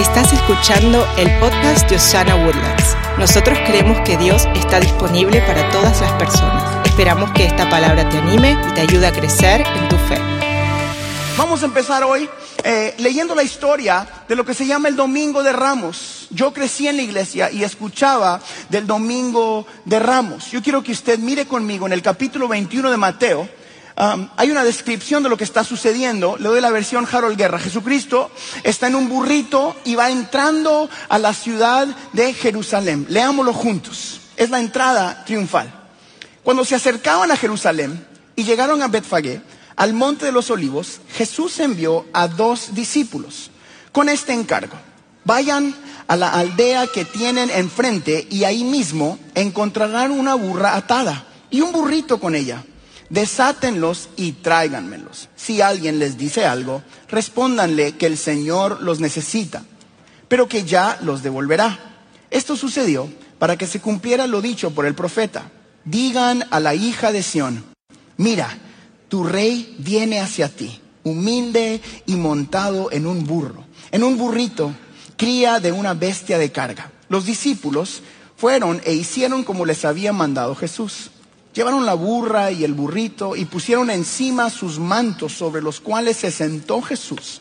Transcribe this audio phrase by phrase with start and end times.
[0.00, 2.96] Estás escuchando el podcast de Osana Woodlands.
[3.18, 6.86] Nosotros creemos que Dios está disponible para todas las personas.
[6.86, 10.16] Esperamos que esta palabra te anime y te ayude a crecer en tu fe.
[11.36, 12.30] Vamos a empezar hoy
[12.64, 16.28] eh, leyendo la historia de lo que se llama el Domingo de Ramos.
[16.30, 18.40] Yo crecí en la iglesia y escuchaba
[18.70, 20.50] del Domingo de Ramos.
[20.50, 23.59] Yo quiero que usted mire conmigo en el capítulo 21 de Mateo.
[24.36, 26.36] Hay una descripción de lo que está sucediendo.
[26.38, 27.58] Le doy la versión Harold Guerra.
[27.58, 28.30] Jesucristo
[28.62, 33.06] está en un burrito y va entrando a la ciudad de Jerusalén.
[33.10, 34.20] Leámoslo juntos.
[34.38, 35.70] Es la entrada triunfal.
[36.42, 39.42] Cuando se acercaban a Jerusalén y llegaron a Betfagé,
[39.76, 43.50] al monte de los olivos, Jesús envió a dos discípulos
[43.92, 44.76] con este encargo.
[45.24, 45.74] Vayan
[46.06, 51.72] a la aldea que tienen enfrente y ahí mismo encontrarán una burra atada y un
[51.72, 52.64] burrito con ella.
[53.10, 55.28] Desátenlos y tráiganmelos.
[55.34, 59.64] Si alguien les dice algo, respóndanle que el Señor los necesita,
[60.28, 61.78] pero que ya los devolverá.
[62.30, 65.50] Esto sucedió para que se cumpliera lo dicho por el profeta.
[65.84, 67.64] Digan a la hija de Sión,
[68.16, 68.56] mira,
[69.08, 74.72] tu rey viene hacia ti, humilde y montado en un burro, en un burrito,
[75.16, 76.92] cría de una bestia de carga.
[77.08, 78.02] Los discípulos
[78.36, 81.10] fueron e hicieron como les había mandado Jesús.
[81.54, 86.30] Llevaron la burra y el burrito y pusieron encima sus mantos sobre los cuales se
[86.30, 87.40] sentó Jesús.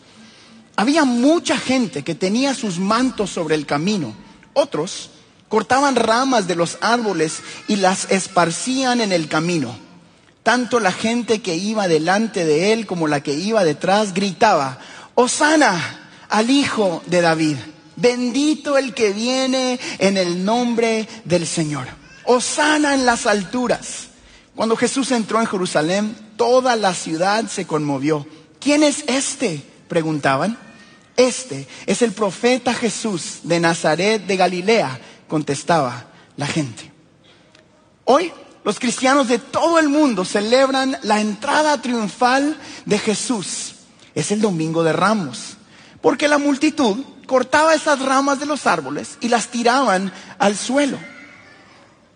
[0.75, 4.13] Había mucha gente que tenía sus mantos sobre el camino.
[4.53, 5.11] Otros
[5.47, 9.77] cortaban ramas de los árboles y las esparcían en el camino.
[10.41, 14.79] Tanto la gente que iba delante de él como la que iba detrás gritaba,
[15.13, 17.57] Osana al Hijo de David,
[17.95, 21.98] bendito el que viene en el nombre del Señor.
[22.31, 24.09] Osana en las alturas.
[24.55, 28.27] Cuando Jesús entró en Jerusalén, toda la ciudad se conmovió.
[28.59, 29.63] ¿Quién es este?
[29.87, 30.55] preguntaban.
[31.17, 36.05] Este es el profeta Jesús de Nazaret de Galilea, contestaba
[36.37, 36.91] la gente.
[38.05, 38.31] Hoy
[38.63, 43.73] los cristianos de todo el mundo celebran la entrada triunfal de Jesús.
[44.13, 45.57] Es el domingo de ramos,
[45.99, 50.99] porque la multitud cortaba esas ramas de los árboles y las tiraban al suelo.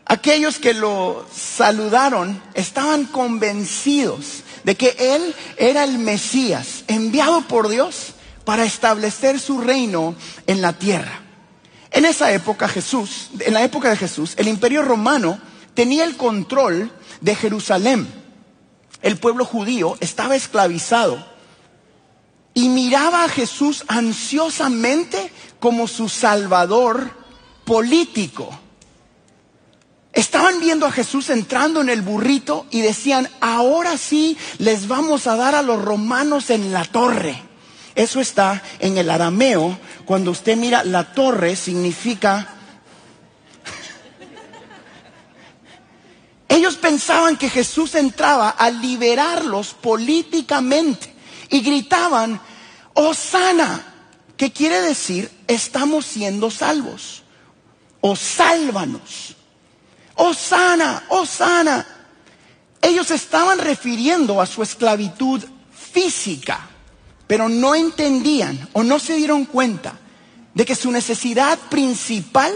[0.06, 8.14] Aquellos que lo saludaron estaban convencidos de que Él era el Mesías enviado por Dios
[8.46, 10.16] para establecer su reino
[10.48, 11.22] en la tierra.
[11.92, 15.40] En esa época Jesús, en la época de Jesús, el imperio romano
[15.74, 18.08] tenía el control de Jerusalén.
[19.02, 21.24] El pueblo judío estaba esclavizado
[22.54, 27.12] y miraba a Jesús ansiosamente como su salvador
[27.66, 28.60] político.
[30.14, 35.36] Estaban viendo a Jesús entrando en el burrito y decían, ahora sí les vamos a
[35.36, 37.42] dar a los romanos en la torre.
[37.96, 39.80] Eso está en el arameo.
[40.06, 42.48] Cuando usted mira la torre significa...
[46.48, 51.12] Ellos pensaban que Jesús entraba a liberarlos políticamente
[51.50, 52.40] y gritaban,
[52.94, 53.84] Osana,
[54.38, 57.24] que quiere decir, estamos siendo salvos,
[58.00, 59.38] o sálvanos.
[60.16, 61.86] Osana, Osana.
[62.82, 66.68] Ellos estaban refiriendo a su esclavitud física,
[67.28, 70.00] pero no entendían o no se dieron cuenta
[70.54, 72.54] de que su necesidad principal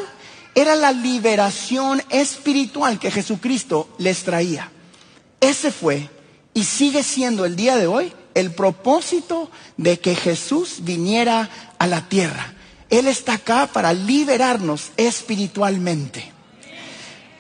[0.53, 4.71] era la liberación espiritual que Jesucristo les traía.
[5.39, 6.09] Ese fue
[6.53, 12.09] y sigue siendo el día de hoy el propósito de que Jesús viniera a la
[12.09, 12.53] tierra.
[12.89, 16.36] Él está acá para liberarnos espiritualmente.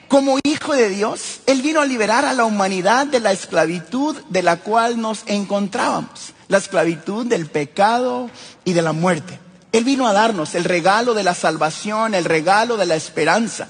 [0.07, 4.41] Como hijo de Dios, Él vino a liberar a la humanidad de la esclavitud de
[4.41, 8.29] la cual nos encontrábamos, la esclavitud del pecado
[8.63, 9.39] y de la muerte.
[9.73, 13.67] Él vino a darnos el regalo de la salvación, el regalo de la esperanza.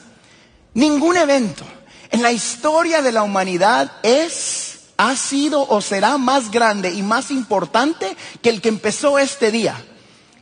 [0.76, 1.66] Ningún evento
[2.12, 7.31] en la historia de la humanidad es, ha sido o será más grande y más
[7.31, 9.76] importante que el que empezó este día.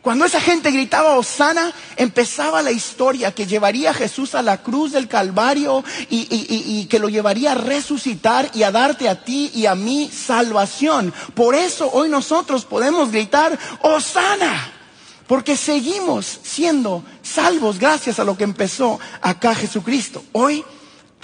[0.06, 4.92] Cuando esa gente gritaba Osana, empezaba la historia que llevaría a Jesús a la cruz
[4.92, 9.50] del Calvario y, y, y, que lo llevaría a resucitar y a darte a ti
[9.56, 11.12] y a mí salvación.
[11.34, 14.72] Por eso hoy nosotros podemos gritar Osana,
[15.25, 20.24] porque seguimos siendo salvos gracias a lo que empezó acá Jesucristo.
[20.34, 20.63] Hoy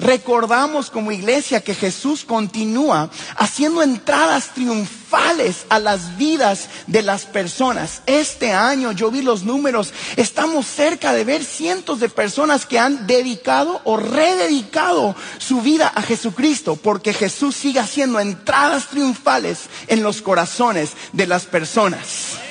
[0.01, 8.01] recordamos como iglesia que Jesús continúa haciendo entradas triunfales a las vidas de las personas.
[8.05, 13.07] Este año yo vi los números, estamos cerca de ver cientos de personas que han
[13.07, 20.21] dedicado o rededicado su vida a Jesucristo porque Jesús sigue haciendo entradas triunfales en los
[20.21, 22.50] corazones de las personas.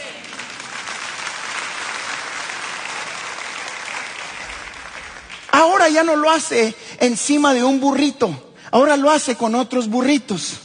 [5.91, 10.61] Ya no lo hace encima de un burrito, ahora lo hace con otros burritos.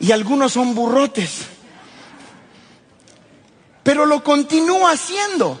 [0.00, 1.42] Y algunos son burrotes.
[3.84, 5.60] Pero lo continúa haciendo,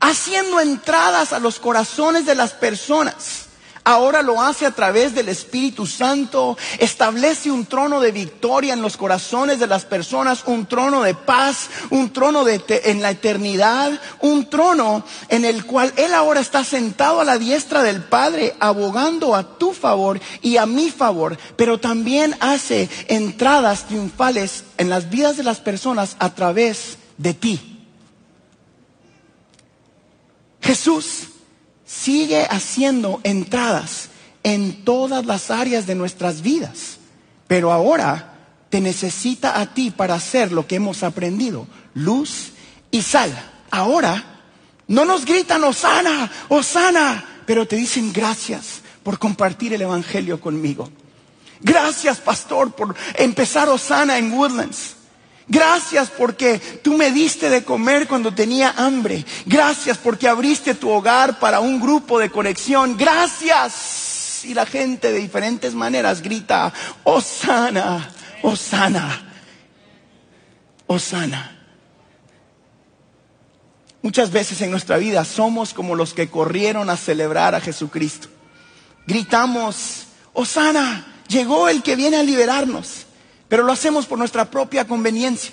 [0.00, 3.43] haciendo entradas a los corazones de las personas
[3.86, 8.96] Ahora lo hace a través del Espíritu Santo, establece un trono de victoria en los
[8.96, 13.92] corazones de las personas, un trono de paz, un trono de en la eternidad,
[14.22, 19.34] un trono en el cual Él ahora está sentado a la diestra del Padre, abogando
[19.34, 25.36] a tu favor y a mi favor, pero también hace entradas triunfales en las vidas
[25.36, 27.86] de las personas a través de ti.
[30.62, 31.33] Jesús
[31.94, 34.08] sigue haciendo entradas
[34.42, 36.98] en todas las áreas de nuestras vidas,
[37.46, 38.34] pero ahora
[38.68, 42.52] te necesita a ti para hacer lo que hemos aprendido, luz
[42.90, 43.32] y sal.
[43.70, 44.42] Ahora
[44.86, 50.90] no nos gritan Osana, Osana, pero te dicen gracias por compartir el Evangelio conmigo.
[51.60, 54.96] Gracias, pastor, por empezar Osana en Woodlands.
[55.46, 59.24] Gracias porque tú me diste de comer cuando tenía hambre.
[59.44, 62.96] Gracias porque abriste tu hogar para un grupo de conexión.
[62.96, 64.42] Gracias.
[64.44, 68.10] Y la gente de diferentes maneras grita, Osana,
[68.42, 69.32] Osana,
[70.86, 71.50] Osana.
[74.00, 78.28] Muchas veces en nuestra vida somos como los que corrieron a celebrar a Jesucristo.
[79.06, 83.03] Gritamos, Osana, llegó el que viene a liberarnos
[83.54, 85.52] pero lo hacemos por nuestra propia conveniencia.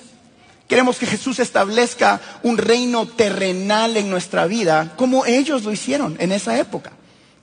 [0.68, 6.31] Queremos que Jesús establezca un reino terrenal en nuestra vida, como ellos lo hicieron en
[6.31, 6.94] esa época.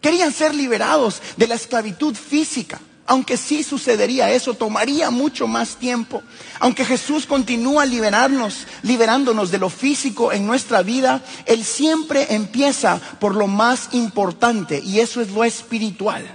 [0.00, 6.24] Querían ser liberados de la esclavitud física, aunque sí sucedería eso, tomaría mucho más tiempo.
[6.58, 13.36] Aunque Jesús continúa liberarnos, liberándonos de lo físico en nuestra vida, Él siempre empieza por
[13.36, 16.26] lo más importante y eso es lo espiritual.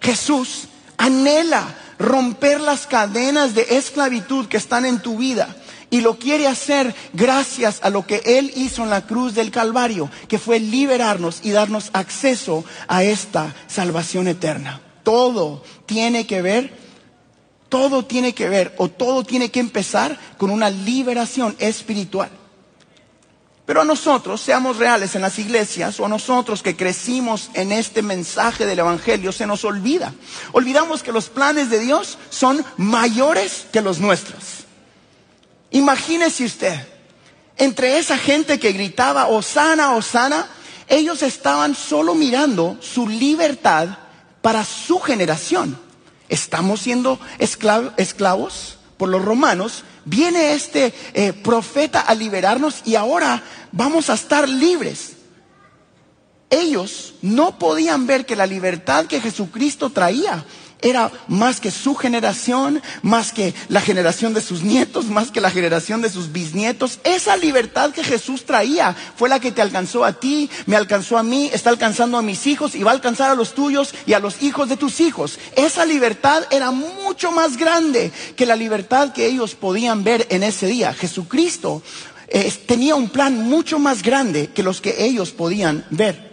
[0.00, 0.64] Jesús
[0.96, 5.54] anhela romper las cadenas de esclavitud que están en tu vida.
[5.90, 10.10] Y lo quiere hacer gracias a lo que Él hizo en la cruz del Calvario,
[10.28, 14.80] que fue liberarnos y darnos acceso a esta salvación eterna.
[15.02, 16.72] Todo tiene que ver,
[17.68, 22.30] todo tiene que ver o todo tiene que empezar con una liberación espiritual.
[23.66, 28.02] Pero a nosotros, seamos reales en las iglesias, o a nosotros que crecimos en este
[28.02, 30.12] mensaje del Evangelio, se nos olvida.
[30.52, 34.64] Olvidamos que los planes de Dios son mayores que los nuestros.
[35.70, 36.80] Imagínese usted,
[37.56, 40.48] entre esa gente que gritaba, Osana, Osana,
[40.88, 43.88] ellos estaban solo mirando su libertad
[44.42, 45.78] para su generación.
[46.28, 53.42] Estamos siendo esclavos por los romanos, viene este eh, profeta a liberarnos y ahora
[53.72, 55.16] vamos a estar libres.
[56.50, 60.44] Ellos no podían ver que la libertad que Jesucristo traía
[60.82, 65.50] era más que su generación, más que la generación de sus nietos, más que la
[65.50, 67.00] generación de sus bisnietos.
[67.04, 71.22] Esa libertad que Jesús traía fue la que te alcanzó a ti, me alcanzó a
[71.22, 74.20] mí, está alcanzando a mis hijos y va a alcanzar a los tuyos y a
[74.20, 75.38] los hijos de tus hijos.
[75.56, 80.66] Esa libertad era mucho más grande que la libertad que ellos podían ver en ese
[80.66, 80.92] día.
[80.94, 81.82] Jesucristo
[82.28, 86.29] eh, tenía un plan mucho más grande que los que ellos podían ver.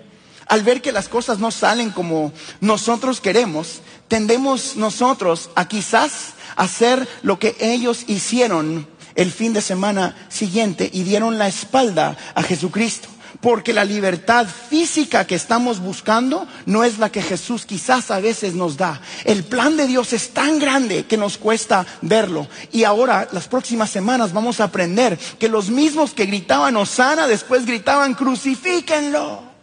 [0.50, 7.08] Al ver que las cosas no salen como nosotros queremos, tendemos nosotros a quizás hacer
[7.22, 13.10] lo que ellos hicieron el fin de semana siguiente y dieron la espalda a Jesucristo.
[13.42, 18.56] Porque la libertad física que estamos buscando no es la que Jesús quizás a veces
[18.56, 19.00] nos da.
[19.26, 22.48] El plan de Dios es tan grande que nos cuesta verlo.
[22.72, 27.66] Y ahora, las próximas semanas, vamos a aprender que los mismos que gritaban Osana después
[27.66, 29.57] gritaban crucifíquenlo.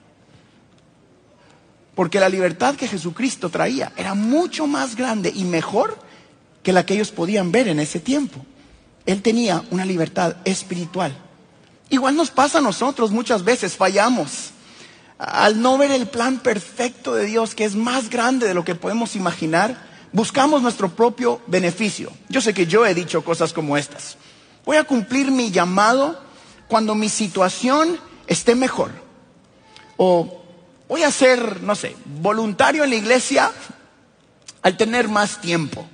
[1.94, 5.98] Porque la libertad que Jesucristo traía era mucho más grande y mejor
[6.62, 8.44] que la que ellos podían ver en ese tiempo.
[9.06, 11.16] Él tenía una libertad espiritual.
[11.90, 14.50] Igual nos pasa a nosotros muchas veces, fallamos.
[15.18, 18.74] Al no ver el plan perfecto de Dios, que es más grande de lo que
[18.74, 19.76] podemos imaginar,
[20.10, 22.10] buscamos nuestro propio beneficio.
[22.28, 24.16] Yo sé que yo he dicho cosas como estas.
[24.64, 26.20] Voy a cumplir mi llamado
[26.66, 28.90] cuando mi situación esté mejor.
[29.96, 30.43] O
[30.94, 33.50] voy a ser, no sé, voluntario en la iglesia
[34.62, 35.84] al tener más tiempo.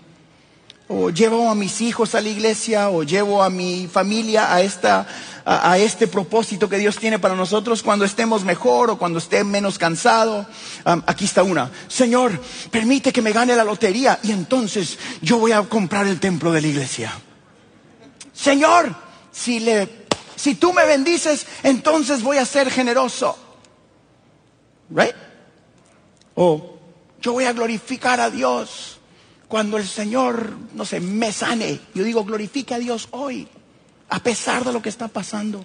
[0.88, 5.06] O llevo a mis hijos a la iglesia, o llevo a mi familia a, esta,
[5.46, 9.78] a, este propósito que Dios tiene para nosotros cuando estemos mejor o cuando esté menos
[9.78, 10.44] cansado.
[10.84, 11.70] aquí está una.
[11.88, 12.38] Señor,
[12.70, 16.60] permite que me gane la lotería y entonces yo voy a comprar el templo de
[16.60, 17.10] la iglesia.
[18.34, 18.94] Señor,
[19.32, 19.88] si, le,
[20.36, 23.46] si tú me bendices, entonces voy a ser generoso.
[24.90, 25.14] Right?
[26.34, 26.78] O
[27.20, 28.98] yo voy a glorificar a Dios
[29.48, 31.80] cuando el Señor, no sé, me sane.
[31.94, 33.48] Yo digo, glorifique a Dios hoy,
[34.08, 35.64] a pesar de lo que está pasando.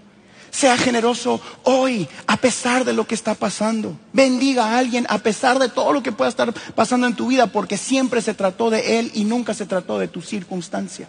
[0.51, 3.97] Sea generoso hoy, a pesar de lo que está pasando.
[4.13, 7.47] Bendiga a alguien a pesar de todo lo que pueda estar pasando en tu vida,
[7.47, 11.07] porque siempre se trató de Él y nunca se trató de tu circunstancia.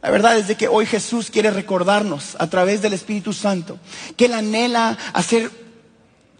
[0.00, 3.78] La verdad es de que hoy Jesús quiere recordarnos a través del Espíritu Santo
[4.16, 5.63] que Él anhela hacer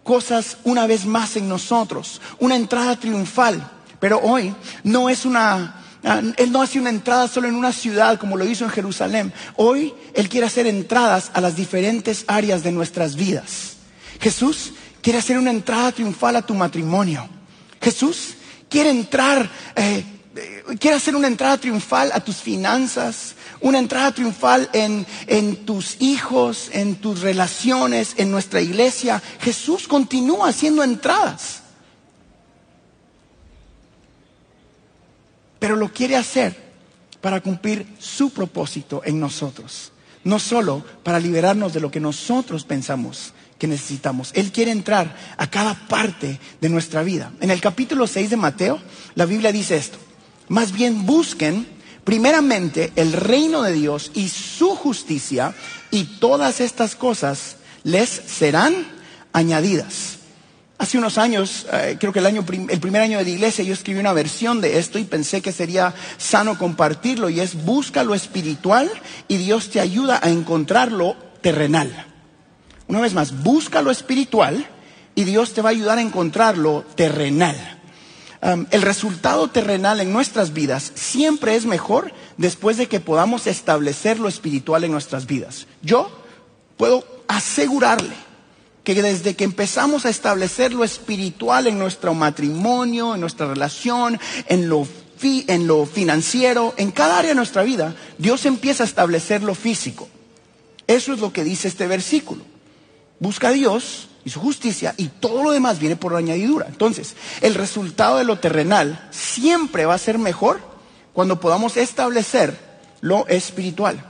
[0.05, 3.71] cosas una vez más en nosotros, una entrada triunfal.
[3.99, 8.19] Pero hoy no es una, ah, Él no hace una entrada solo en una ciudad
[8.19, 9.33] como lo hizo en Jerusalén.
[9.55, 13.77] Hoy Él quiere hacer entradas a las diferentes áreas de nuestras vidas.
[14.21, 17.27] Jesús quiere hacer una entrada triunfal a tu matrimonio.
[17.81, 18.35] Jesús
[18.69, 20.03] quiere entrar, eh,
[20.35, 23.33] eh, quiere hacer una entrada triunfal a tus finanzas,
[23.65, 29.19] una entrada triunfal en, en tus hijos, en tus relaciones, en nuestra iglesia.
[29.41, 31.63] Jesús continúa haciendo entradas.
[35.57, 36.55] Pero lo quiere hacer
[37.21, 39.91] para cumplir su propósito en nosotros.
[40.23, 44.29] No solo para liberarnos de lo que nosotros pensamos que necesitamos.
[44.35, 47.33] Él quiere entrar a cada parte de nuestra vida.
[47.41, 48.79] En el capítulo 6 de Mateo,
[49.15, 49.97] la Biblia dice esto.
[50.49, 51.74] Más bien busquen
[52.05, 55.53] primeramente el reino de Dios y su justicia
[55.91, 58.73] y todas estas cosas les serán
[59.33, 60.19] añadidas.
[60.77, 63.73] Hace unos años, eh, creo que el, año, el primer año de la iglesia, yo
[63.73, 68.13] escribí una versión de esto y pensé que sería sano compartirlo y es busca lo
[68.13, 68.89] espiritual
[69.27, 72.07] y Dios te ayuda a encontrar lo terrenal.
[72.87, 74.67] Una vez más, busca lo espiritual
[75.15, 77.74] y Dios te va a ayudar a encontrar lo terrenal
[78.69, 84.27] el resultado terrenal en nuestras vidas siempre es mejor después de que podamos establecer lo
[84.27, 85.65] espiritual en nuestras vidas.
[85.81, 86.11] Yo
[86.77, 88.13] puedo asegurarle
[88.83, 94.69] que desde que empezamos a establecer lo espiritual en nuestro matrimonio, en nuestra relación, en
[94.69, 94.87] lo,
[95.23, 100.07] en lo financiero, en cada área de nuestra vida, Dios empieza a establecer lo físico.
[100.85, 102.43] Eso es lo que dice este versículo.
[103.19, 106.65] Busca a Dios y su justicia y todo lo demás viene por añadidura.
[106.67, 110.59] Entonces, el resultado de lo terrenal siempre va a ser mejor
[111.13, 112.59] cuando podamos establecer
[113.01, 114.03] lo espiritual.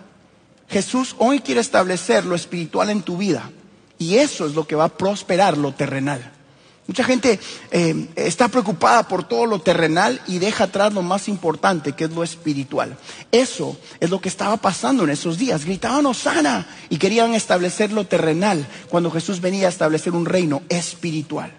[0.70, 3.52] Jesús hoy quiere establecer lo espiritual en tu vida
[4.00, 6.32] y eso es lo que va a prosperar lo terrenal.
[6.88, 7.40] Mucha gente
[7.72, 12.12] eh, está preocupada por todo lo terrenal y deja atrás lo más importante, que es
[12.12, 12.96] lo espiritual.
[13.32, 15.66] Eso es lo que estaba pasando en esos días.
[15.66, 21.52] Gritaban Osana y querían establecer lo terrenal cuando Jesús venía a establecer un reino espiritual.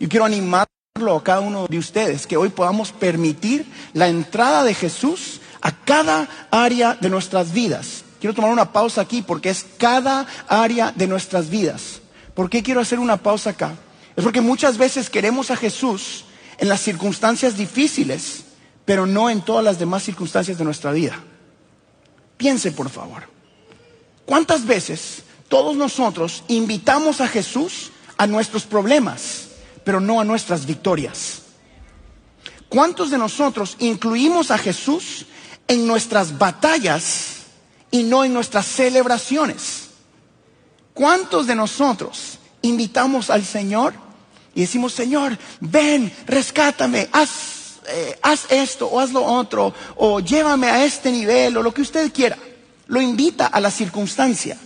[0.00, 4.72] Yo quiero animarlo a cada uno de ustedes que hoy podamos permitir la entrada de
[4.72, 8.04] Jesús a cada área de nuestras vidas.
[8.20, 12.00] Quiero tomar una pausa aquí porque es cada área de nuestras vidas.
[12.34, 13.74] ¿Por qué quiero hacer una pausa acá?
[14.16, 16.24] Es porque muchas veces queremos a Jesús
[16.58, 18.44] en las circunstancias difíciles,
[18.86, 21.22] pero no en todas las demás circunstancias de nuestra vida.
[22.38, 23.24] Piense, por favor.
[24.24, 29.48] ¿Cuántas veces todos nosotros invitamos a Jesús a nuestros problemas,
[29.84, 31.42] pero no a nuestras victorias?
[32.68, 35.26] ¿Cuántos de nosotros incluimos a Jesús
[35.68, 37.44] en nuestras batallas
[37.90, 39.90] y no en nuestras celebraciones?
[40.94, 44.05] ¿Cuántos de nosotros invitamos al Señor
[44.56, 50.66] y decimos, Señor, ven, rescátame, haz, eh, haz esto o haz lo otro, o llévame
[50.68, 52.38] a este nivel, o lo que usted quiera.
[52.86, 54.56] Lo invita a la circunstancia,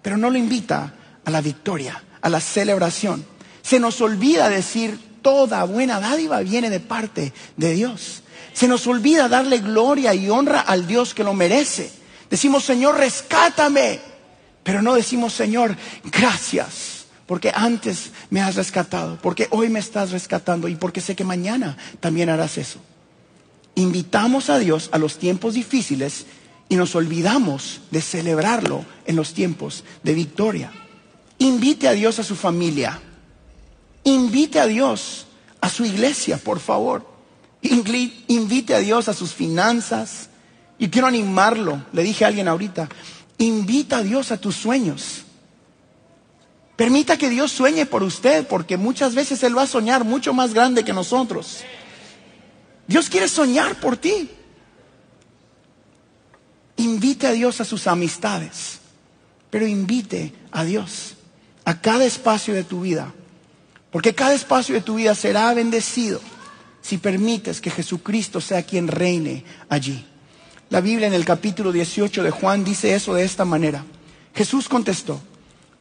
[0.00, 0.94] pero no lo invita
[1.24, 3.26] a la victoria, a la celebración.
[3.62, 8.22] Se nos olvida decir, toda buena dádiva viene de parte de Dios.
[8.52, 11.90] Se nos olvida darle gloria y honra al Dios que lo merece.
[12.30, 13.98] Decimos, Señor, rescátame,
[14.62, 16.91] pero no decimos, Señor, gracias
[17.26, 21.76] porque antes me has rescatado, porque hoy me estás rescatando y porque sé que mañana
[22.00, 22.80] también harás eso.
[23.74, 26.26] Invitamos a Dios a los tiempos difíciles
[26.68, 30.72] y nos olvidamos de celebrarlo en los tiempos de victoria.
[31.38, 33.00] Invite a Dios a su familia.
[34.04, 35.26] Invite a Dios
[35.60, 37.06] a su iglesia, por favor.
[37.62, 40.28] Invite a Dios a sus finanzas.
[40.78, 41.84] Y quiero animarlo.
[41.92, 42.88] Le dije a alguien ahorita,
[43.38, 45.24] invita a Dios a tus sueños.
[46.76, 50.54] Permita que Dios sueñe por usted, porque muchas veces Él va a soñar mucho más
[50.54, 51.62] grande que nosotros.
[52.86, 54.30] Dios quiere soñar por ti.
[56.76, 58.80] Invite a Dios a sus amistades,
[59.50, 61.14] pero invite a Dios
[61.64, 63.12] a cada espacio de tu vida,
[63.90, 66.20] porque cada espacio de tu vida será bendecido
[66.80, 70.04] si permites que Jesucristo sea quien reine allí.
[70.70, 73.84] La Biblia en el capítulo 18 de Juan dice eso de esta manera.
[74.34, 75.20] Jesús contestó,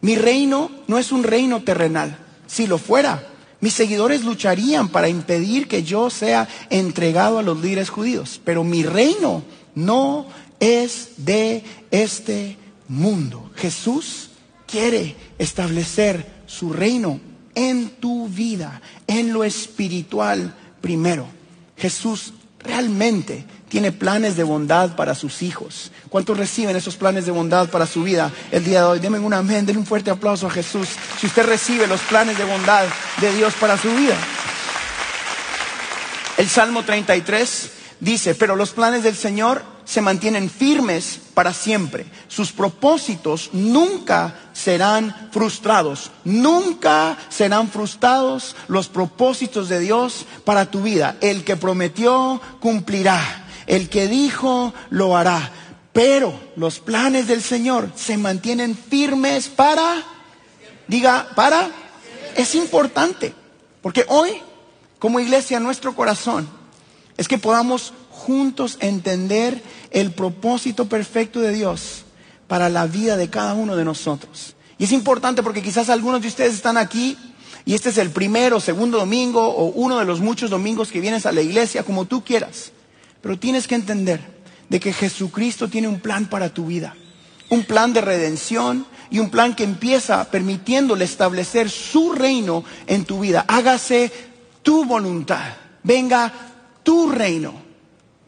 [0.02, 2.18] mi reino no es un reino terrenal.
[2.48, 3.28] Si lo fuera,
[3.60, 8.42] mis seguidores lucharían para impedir que yo sea entregado a los líderes judíos.
[8.44, 9.44] Pero mi reino
[9.76, 10.26] no
[10.60, 13.52] es de este mundo.
[13.56, 14.32] Jesús
[14.66, 17.20] quiere establecer su reino
[17.54, 21.28] en tu vida, en lo espiritual primero.
[21.78, 25.92] Jesús realmente tiene planes de bondad para sus hijos.
[26.10, 29.00] ¿Cuántos reciben esos planes de bondad para su vida el día de hoy?
[29.00, 30.90] Denme un amén, denle un fuerte aplauso a Jesús.
[31.20, 32.86] Si usted recibe los planes de bondad
[33.22, 34.18] de Dios para su vida.
[36.38, 42.06] El Salmo 33 dice, pero los planes del Señor se mantienen firmes para siempre.
[42.28, 46.12] Sus propósitos nunca serán frustrados.
[46.24, 51.18] Nunca serán frustrados los propósitos de Dios para tu vida.
[51.22, 53.48] El que prometió cumplirá.
[53.68, 55.52] El que dijo lo hará.
[55.94, 60.04] Pero los planes del Señor se mantienen firmes para,
[60.88, 61.70] diga, para,
[62.36, 63.34] es importante.
[63.82, 64.32] Porque hoy,
[65.00, 66.48] como iglesia, nuestro corazón
[67.18, 69.62] es que podamos juntos entender
[69.92, 72.06] el propósito perfecto de Dios
[72.48, 74.56] para la vida de cada uno de nosotros.
[74.78, 77.18] Y es importante porque quizás algunos de ustedes están aquí
[77.66, 81.26] y este es el primero, segundo domingo o uno de los muchos domingos que vienes
[81.26, 82.72] a la iglesia, como tú quieras.
[83.22, 84.20] Pero tienes que entender
[84.70, 86.96] de que Jesucristo tiene un plan para tu vida,
[87.50, 93.20] un plan de redención y un plan que empieza permitiéndole establecer su reino en tu
[93.20, 93.46] vida.
[93.48, 94.12] Hágase
[94.64, 96.34] tu voluntad, venga
[96.84, 97.54] tu reino,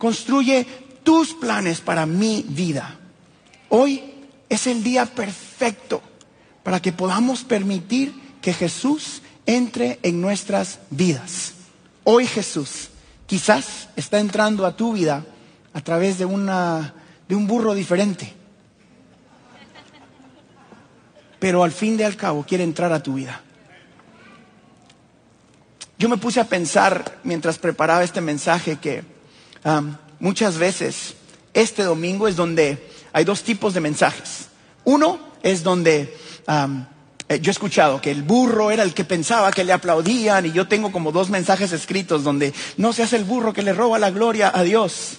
[0.04, 0.68] construye
[1.04, 3.00] tus planes para mi vida.
[3.70, 4.04] Hoy
[4.50, 6.02] es el día perfecto
[6.62, 11.54] para que podamos permitir que Jesús entre en nuestras vidas.
[12.04, 12.90] Hoy Jesús
[13.28, 15.24] quizás está entrando a tu vida
[15.74, 16.96] a través de, una,
[17.30, 18.34] de un burro diferente.
[21.40, 23.42] Pero al fin de al cabo quiere entrar a tu vida.
[25.98, 29.14] Yo me puse a pensar mientras preparaba este mensaje que
[29.66, 31.16] um, muchas veces
[31.54, 34.48] este domingo es donde hay dos tipos de mensajes.
[34.86, 39.66] Uno es donde eh, yo he escuchado que el burro era el que pensaba que
[39.66, 43.52] le aplaudían y yo tengo como dos mensajes escritos donde no se hace el burro
[43.52, 45.18] que le roba la gloria a Dios.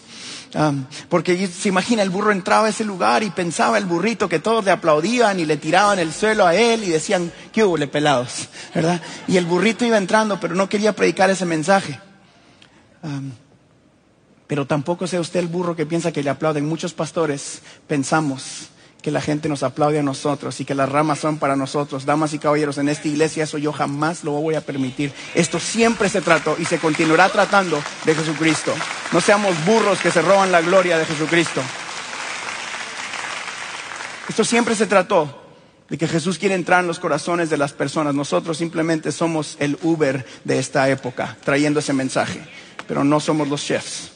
[1.10, 4.64] porque se imagina, el burro entraba a ese lugar y pensaba el burrito que todos
[4.64, 8.48] le aplaudían y le tiraban el suelo a él y decían, ¿qué hubo, pelados?
[8.74, 9.02] ¿Verdad?
[9.28, 12.00] Y el burrito iba entrando, pero no quería predicar ese mensaje.
[14.46, 16.66] Pero tampoco sea usted el burro que piensa que le aplauden.
[16.66, 18.68] Muchos pastores pensamos
[19.04, 22.06] que la gente nos aplaude a nosotros y que las ramas son para nosotros.
[22.06, 25.12] Damas y caballeros, en esta iglesia eso yo jamás lo voy a permitir.
[25.34, 28.72] Esto siempre se trató y se continuará tratando de Jesucristo.
[29.12, 31.60] No seamos burros que se roban la gloria de Jesucristo.
[34.26, 35.42] Esto siempre se trató
[35.90, 38.14] de que Jesús quiere entrar en los corazones de las personas.
[38.14, 42.40] Nosotros simplemente somos el Uber de esta época, trayendo ese mensaje,
[42.88, 44.13] pero no somos los chefs.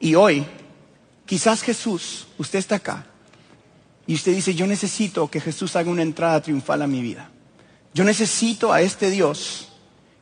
[0.00, 0.46] Y hoy
[1.28, 3.04] Quizás Jesús, usted está acá
[4.06, 7.30] y usted dice, yo necesito que Jesús haga una entrada triunfal a mi vida.
[7.92, 9.68] Yo necesito a este Dios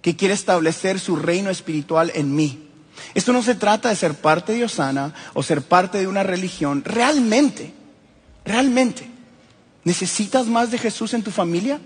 [0.02, 2.68] que quiere establecer su reino espiritual en mí.
[3.14, 6.82] Esto no se trata de ser parte de Osana o ser parte de una religión.
[6.84, 7.72] Realmente,
[8.44, 9.08] realmente,
[9.84, 11.80] ¿necesitas más de Jesús en tu familia?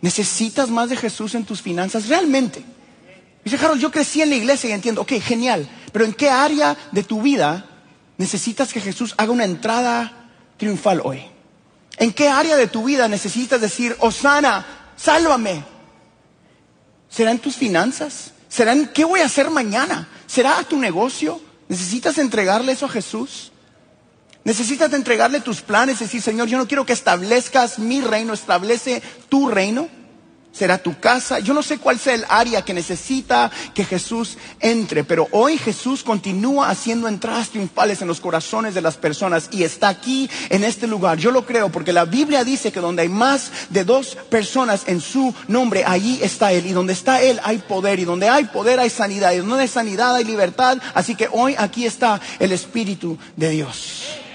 [0.00, 2.06] ¿Necesitas más de Jesús en tus finanzas?
[2.06, 2.64] Realmente.
[3.50, 6.76] Dice Harold, yo crecí en la iglesia y entiendo, ok, genial, pero ¿en qué área
[6.92, 7.64] de tu vida
[8.18, 11.22] necesitas que Jesús haga una entrada triunfal hoy?
[11.96, 14.66] ¿En qué área de tu vida necesitas decir, Osana,
[14.98, 15.64] sálvame?
[17.08, 18.32] ¿Será en tus finanzas?
[18.50, 20.08] ¿Será en qué voy a hacer mañana?
[20.26, 21.40] ¿Será a tu negocio?
[21.68, 23.50] ¿Necesitas entregarle eso a Jesús?
[24.44, 29.02] ¿Necesitas entregarle tus planes y decir, Señor, yo no quiero que establezcas mi reino, establece
[29.30, 29.88] tu reino?
[30.52, 31.38] Será tu casa.
[31.38, 36.02] Yo no sé cuál sea el área que necesita que Jesús entre, pero hoy Jesús
[36.02, 40.86] continúa haciendo entradas triunfales en los corazones de las personas y está aquí en este
[40.86, 41.18] lugar.
[41.18, 45.00] Yo lo creo porque la Biblia dice que donde hay más de dos personas en
[45.00, 46.66] su nombre, allí está Él.
[46.66, 49.68] Y donde está Él hay poder y donde hay poder hay sanidad y donde hay
[49.68, 50.78] sanidad hay libertad.
[50.94, 54.27] Así que hoy aquí está el Espíritu de Dios.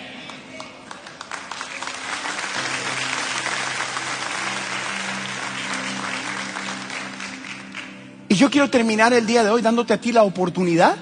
[8.33, 10.97] Y yo quiero terminar el día de hoy dándote a ti la oportunidad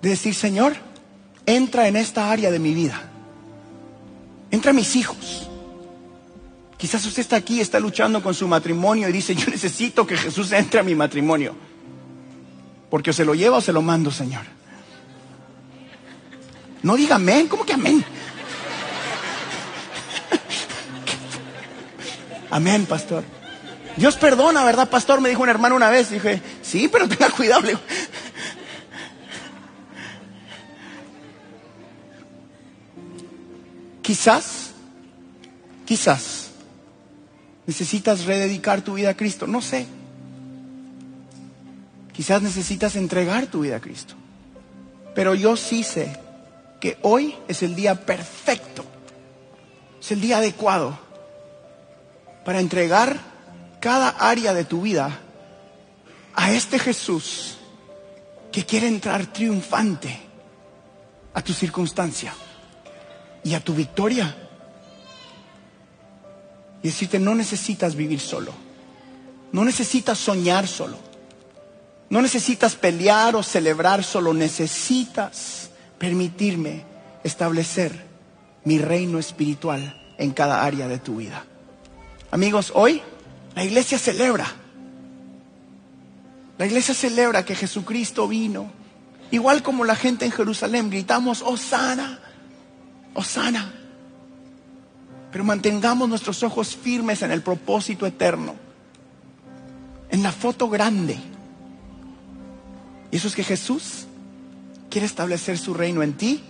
[0.00, 0.74] de decir, Señor,
[1.44, 3.02] entra en esta área de mi vida.
[4.50, 5.46] Entra a mis hijos.
[6.78, 10.52] Quizás usted está aquí, está luchando con su matrimonio y dice, yo necesito que Jesús
[10.52, 11.54] entre a mi matrimonio.
[12.88, 14.46] Porque se lo lleva o se lo mando, Señor.
[16.82, 18.02] No diga amén, ¿cómo que amén?
[22.50, 23.22] Amén, pastor.
[23.96, 25.20] Dios perdona, ¿verdad, pastor?
[25.20, 26.10] Me dijo un hermano una vez.
[26.10, 27.68] Dije, sí, pero tenga cuidado.
[34.02, 34.70] Quizás,
[35.84, 36.50] quizás
[37.66, 39.46] necesitas rededicar tu vida a Cristo.
[39.46, 39.86] No sé.
[42.12, 44.14] Quizás necesitas entregar tu vida a Cristo.
[45.14, 46.20] Pero yo sí sé
[46.80, 48.84] que hoy es el día perfecto.
[50.00, 50.98] Es el día adecuado
[52.44, 53.18] para entregar
[53.86, 55.16] cada área de tu vida
[56.34, 57.56] a este Jesús
[58.50, 60.18] que quiere entrar triunfante
[61.32, 62.34] a tu circunstancia
[63.44, 64.36] y a tu victoria.
[66.82, 68.50] Y decirte, no necesitas vivir solo.
[69.52, 70.98] No necesitas soñar solo.
[72.10, 74.34] No necesitas pelear o celebrar solo.
[74.34, 76.82] Necesitas permitirme
[77.22, 78.04] establecer
[78.64, 81.44] mi reino espiritual en cada área de tu vida.
[82.32, 83.00] Amigos, hoy
[83.56, 84.46] la iglesia celebra.
[86.58, 88.70] La iglesia celebra que Jesucristo vino.
[89.30, 92.20] Igual como la gente en Jerusalén gritamos, Osana,
[93.14, 93.72] Osana.
[95.32, 98.54] Pero mantengamos nuestros ojos firmes en el propósito eterno,
[100.10, 101.18] en la foto grande.
[103.10, 104.04] Y eso es que Jesús
[104.90, 106.42] quiere establecer su reino en ti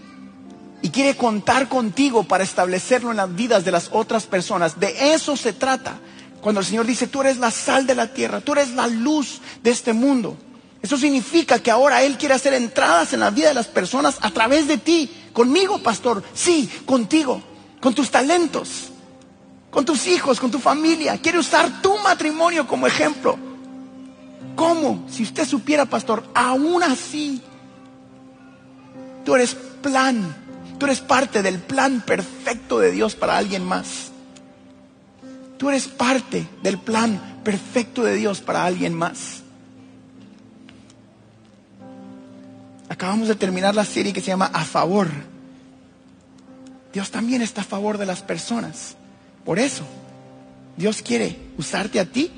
[0.83, 4.81] y quiere contar contigo para establecerlo en las vidas de las otras personas.
[4.81, 6.01] De eso se trata.
[6.47, 9.41] Cuando el Señor dice, tú eres la sal de la tierra, tú eres la luz
[9.65, 10.37] de este mundo.
[10.81, 14.31] Eso significa que ahora Él quiere hacer entradas en la vida de las personas a
[14.31, 15.11] través de ti.
[15.33, 16.23] Conmigo, pastor.
[16.35, 17.43] Sí, contigo.
[17.81, 18.91] Con tus talentos.
[19.73, 21.21] Con tus hijos, con tu familia.
[21.21, 23.37] Quiere usar tu matrimonio como ejemplo.
[24.55, 25.05] ¿Cómo?
[25.11, 27.43] Si usted supiera, pastor, aún así,
[29.25, 30.33] tú eres plan.
[30.79, 34.13] Tú eres parte del plan perfecto de Dios para alguien más.
[35.59, 39.43] Tú eres parte del plan perfecto de Dios para alguien más.
[42.89, 45.09] Acabamos de terminar la serie que se llama A favor.
[46.93, 48.97] Dios también está a favor de las personas.
[49.45, 49.85] Por eso,
[50.77, 52.31] Dios quiere usarte a ti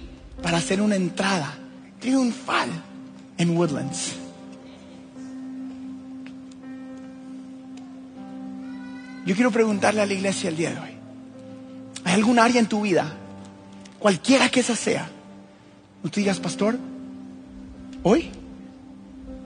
[0.43, 1.55] para hacer una entrada
[2.01, 2.69] triunfal
[3.37, 4.13] en Woodlands.
[9.27, 10.98] Yo quiero preguntarle a la iglesia el día de hoy.
[12.05, 13.13] ¿Hay algún área en tu vida,
[13.99, 15.09] cualquiera que esa sea,
[16.03, 16.79] no te digas, pastor,
[18.03, 18.31] hoy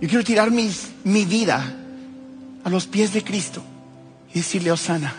[0.01, 1.75] yo quiero tirar mi vida
[2.65, 3.63] a los pies de Cristo
[4.35, 5.15] y decirle, Osana,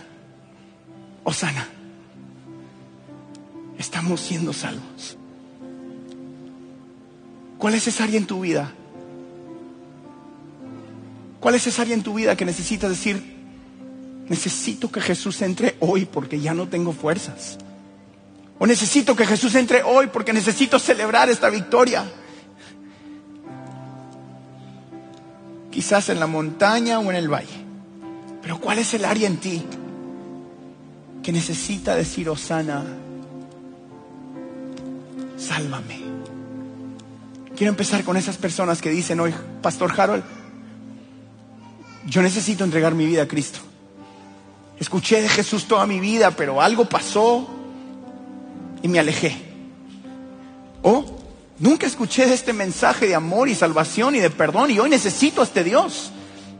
[1.23, 1.67] Osana,
[3.77, 5.17] estamos siendo salvos.
[7.57, 8.73] ¿Cuál es esa área en tu vida?
[11.39, 13.32] ¿Cuál es esa área en tu vida que necesitas decir,
[14.29, 17.57] necesito que Jesús entre hoy porque ya no tengo fuerzas?
[18.59, 22.05] O necesito que Jesús entre hoy porque necesito celebrar esta victoria.
[25.73, 27.65] quizás en la montaña o en el valle.
[28.41, 29.63] Pero ¿cuál es el área en ti
[31.23, 32.83] que necesita decir, Osana,
[35.35, 36.01] sálvame?
[37.55, 40.23] Quiero empezar con esas personas que dicen hoy, Pastor Harold,
[42.05, 43.59] yo necesito entregar mi vida a Cristo.
[44.83, 47.47] Escuché de Jesús toda mi vida, pero algo pasó
[48.81, 49.33] y me alejé.
[50.81, 51.23] O
[51.59, 55.39] Nunca escuché de este mensaje de amor y salvación y de perdón y hoy necesito
[55.39, 56.11] a este Dios.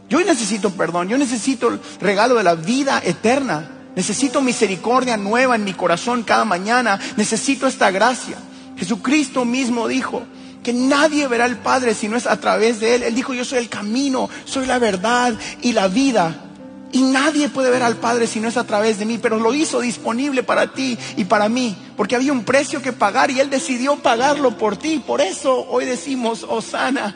[0.09, 3.69] Yo hoy necesito perdón, yo necesito el regalo de la vida eterna.
[3.97, 7.01] Necesito misericordia nueva en mi corazón cada mañana.
[7.17, 8.37] Necesito esta gracia.
[8.77, 10.23] Jesucristo mismo dijo
[10.63, 13.03] que nadie verá al Padre si no es a través de Él.
[13.03, 16.52] Él dijo, yo soy el camino, soy la verdad y la vida.
[16.93, 19.53] Y nadie puede ver al Padre si no es a través de mí, pero lo
[19.53, 23.49] hizo disponible para ti y para mí, porque había un precio que pagar y Él
[23.49, 25.03] decidió pagarlo por ti.
[25.05, 27.15] Por eso hoy decimos, Osana,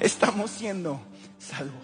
[0.00, 1.00] estamos siendo
[1.38, 1.83] salvos.